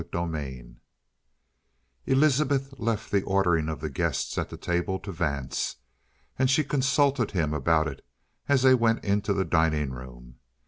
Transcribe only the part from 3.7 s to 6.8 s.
the guests at the table to Vance, and she